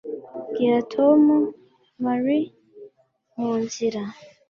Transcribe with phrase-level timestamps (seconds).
[0.49, 1.21] Bwira Tom
[2.03, 2.41] Mary
[3.37, 4.01] mu nzira